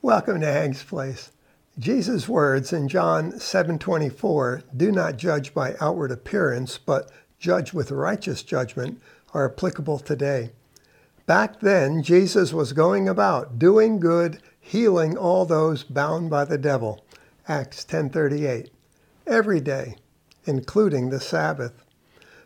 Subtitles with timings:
[0.00, 1.32] Welcome to Hank's Place.
[1.76, 8.44] Jesus' words in John 7:24, "Do not judge by outward appearance, but judge with righteous
[8.44, 9.00] judgment,"
[9.34, 10.52] are applicable today.
[11.26, 17.00] Back then, Jesus was going about doing good, healing all those bound by the devil.
[17.48, 18.70] Acts 10:38.
[19.26, 19.96] Every day,
[20.44, 21.72] including the Sabbath.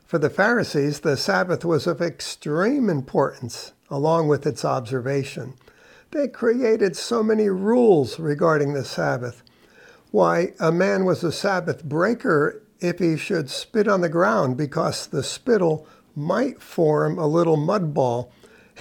[0.07, 5.53] For the Pharisees, the Sabbath was of extreme importance, along with its observation.
[6.13, 9.43] They created so many rules regarding the Sabbath.
[10.11, 15.07] Why, a man was a Sabbath breaker if he should spit on the ground because
[15.07, 18.31] the spittle might form a little mud ball,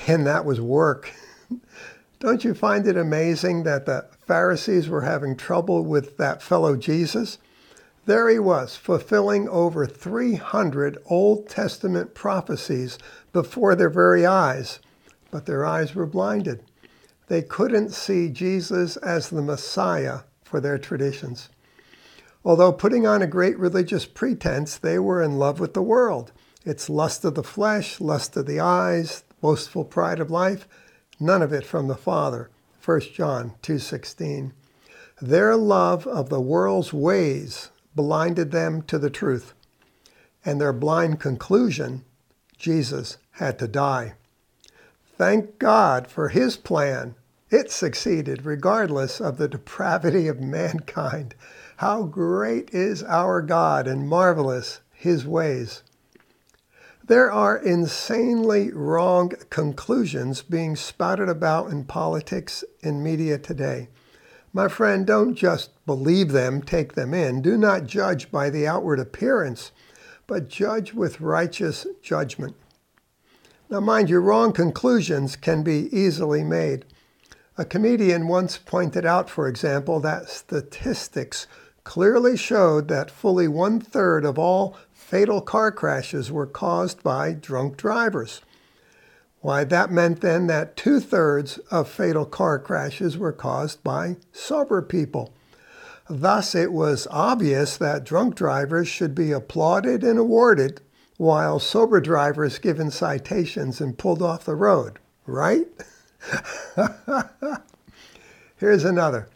[0.08, 1.14] and that was work.
[2.20, 7.38] Don't you find it amazing that the Pharisees were having trouble with that fellow Jesus?
[8.08, 12.98] There he was, fulfilling over 300 Old Testament prophecies
[13.32, 14.80] before their very eyes,
[15.32, 16.66] but their eyes were blinded.
[17.32, 21.48] They couldn't see Jesus as the Messiah for their traditions.
[22.44, 26.34] Although putting on a great religious pretense, they were in love with the world.
[26.66, 30.68] Its lust of the flesh, lust of the eyes, boastful pride of life,
[31.22, 32.50] none of it from the Father.
[32.84, 34.52] 1 John 2:16.
[35.22, 39.54] Their love of the world's ways blinded them to the truth.
[40.44, 42.04] And their blind conclusion,
[42.58, 44.16] Jesus had to die.
[45.18, 47.16] Thank God for his plan
[47.52, 51.36] it succeeded regardless of the depravity of mankind.
[51.78, 55.84] How great is our God and marvelous his ways.
[57.04, 63.90] There are insanely wrong conclusions being spouted about in politics and media today.
[64.54, 67.42] My friend, don't just believe them, take them in.
[67.42, 69.72] Do not judge by the outward appearance,
[70.28, 72.56] but judge with righteous judgment.
[73.70, 76.86] Now, mind you, wrong conclusions can be easily made.
[77.62, 81.46] A comedian once pointed out, for example, that statistics
[81.84, 87.78] clearly showed that fully one third of all fatal car crashes were caused by drunk
[87.78, 88.42] drivers.
[89.42, 94.82] Why, that meant then that two thirds of fatal car crashes were caused by sober
[94.82, 95.32] people.
[96.10, 100.82] Thus, it was obvious that drunk drivers should be applauded and awarded,
[101.18, 105.68] while sober drivers given citations and pulled off the road, right?
[108.62, 109.28] Here's another.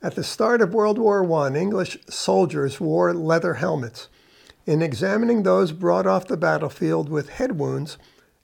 [0.00, 4.06] At the start of World War I, English soldiers wore leather helmets.
[4.66, 7.98] In examining those brought off the battlefield with head wounds,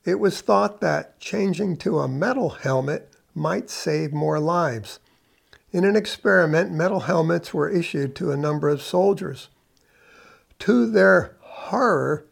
[0.05, 4.99] it was thought that changing to a metal helmet might save more lives.
[5.71, 9.51] In an experiment, metal helmets were issued to a number of soldiers.
[10.59, 12.25] To their horror,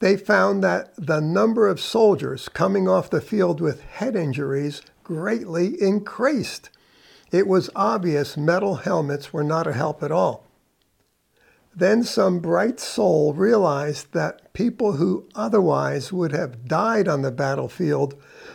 [0.00, 5.80] they found that the number of soldiers coming off the field with head injuries greatly
[5.80, 6.68] increased.
[7.32, 10.46] It was obvious metal helmets were not a help at all.
[11.74, 18.14] Then some bright soul realized that people who otherwise would have died on the battlefield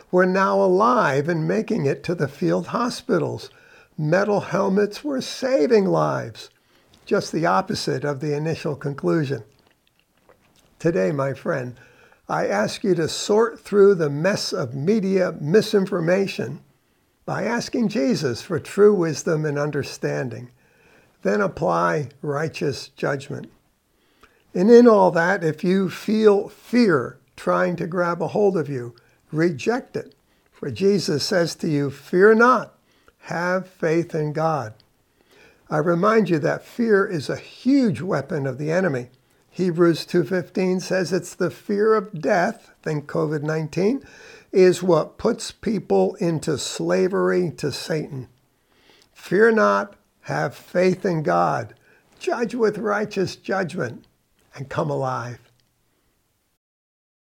[0.09, 3.52] were now alive and making it to the field hospitals.
[3.98, 6.50] Metal helmets were saving lives.
[7.06, 9.44] Just the opposite of the initial conclusion.
[10.80, 11.76] Today, my friend,
[12.28, 16.62] I ask you to sort through the mess of media misinformation
[17.31, 20.50] by asking Jesus for true wisdom and understanding.
[21.22, 23.50] Then apply righteous judgment.
[24.53, 28.96] And in all that, if you feel fear trying to grab a hold of you,
[29.31, 30.14] reject it.
[30.52, 32.78] For Jesus says to you, Fear not,
[33.20, 34.74] have faith in God.
[35.70, 39.08] I remind you that fear is a huge weapon of the enemy.
[39.54, 44.02] Hebrews 2:15 says it's the fear of death, think COVID-19,
[44.54, 48.30] is what puts people into slavery to Satan.
[49.14, 51.76] Fear not, have faith in God,
[52.18, 54.06] judge with righteous judgment,
[54.56, 55.51] and come alive.